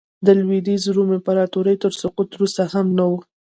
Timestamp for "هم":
2.73-2.87